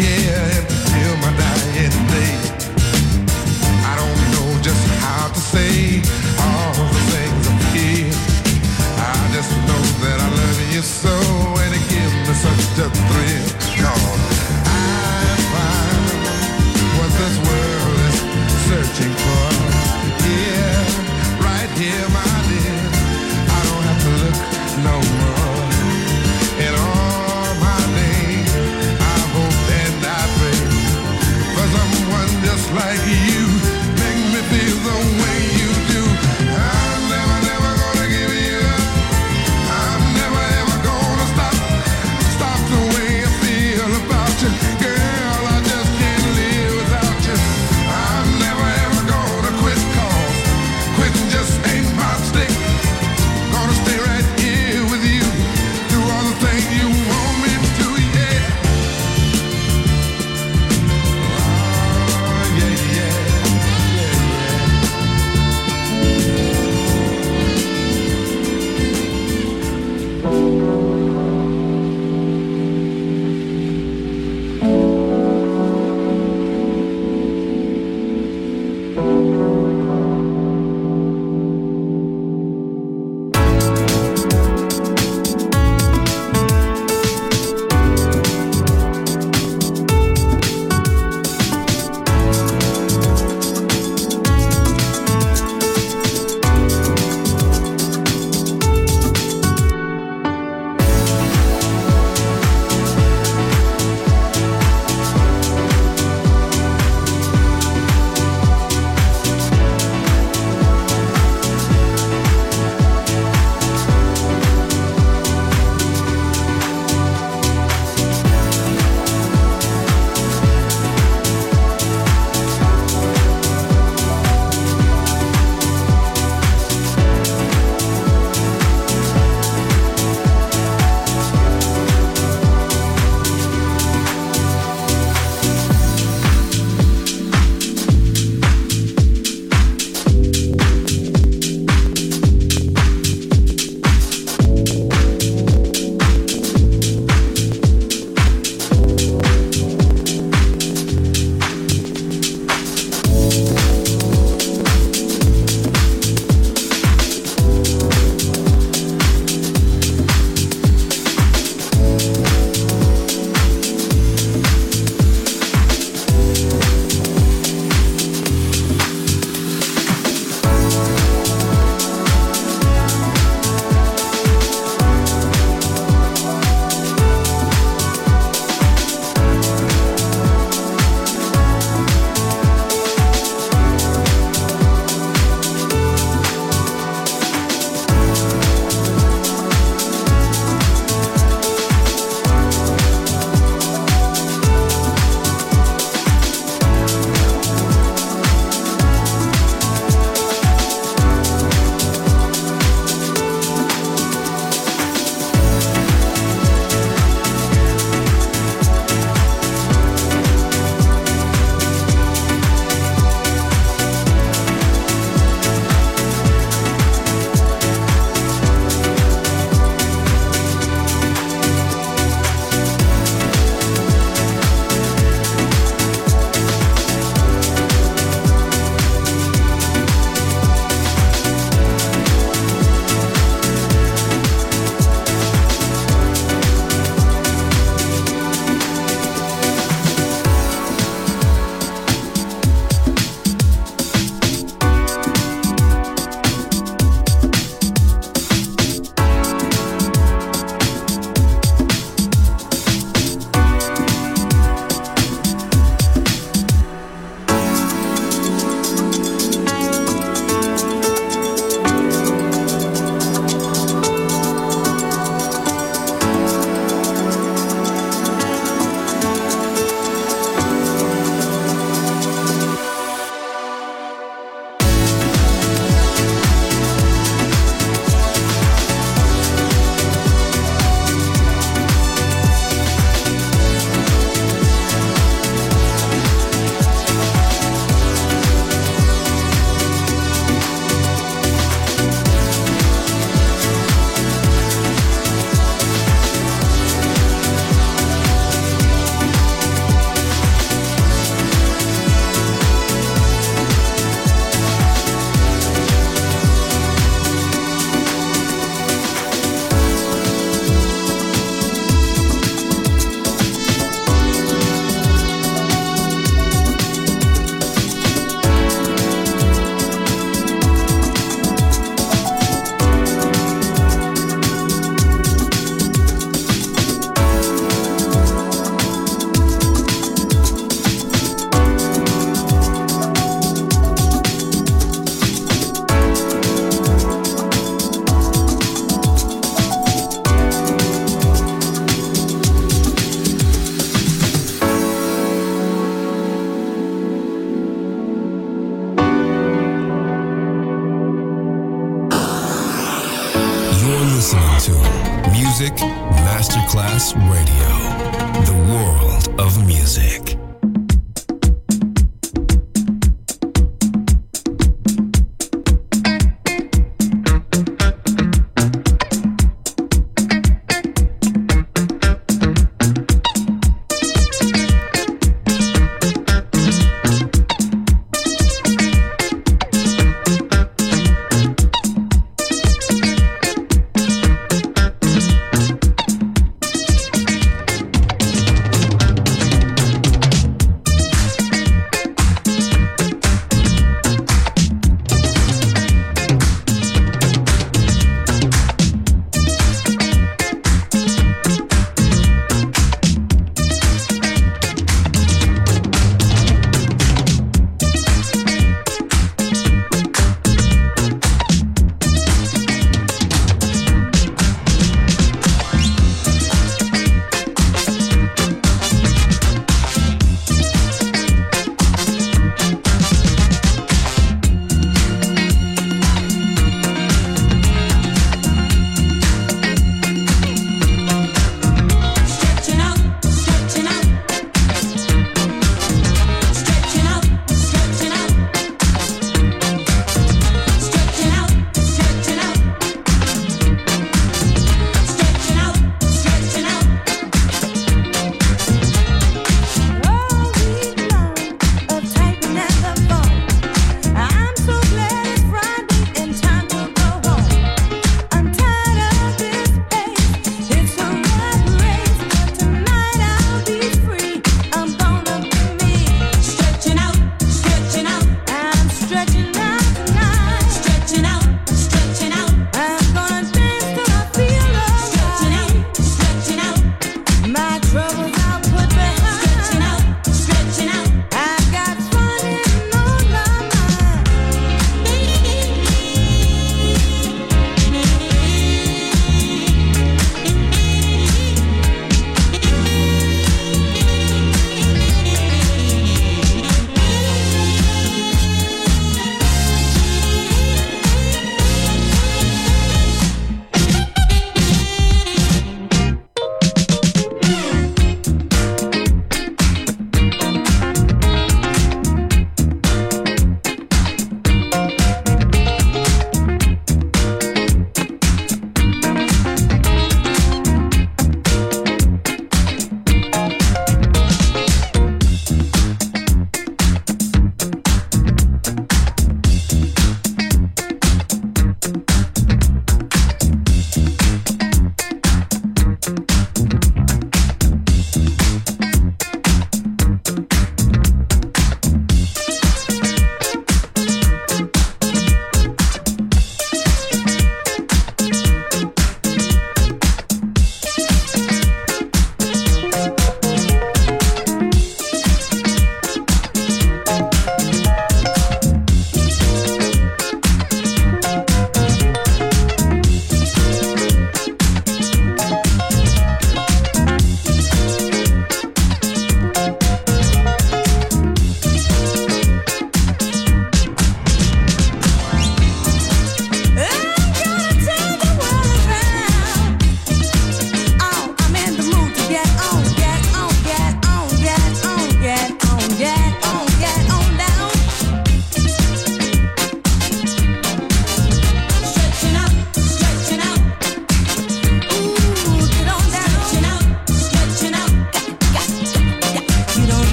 yeah. 0.00 0.49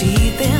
si 0.00 0.32
te 0.38 0.59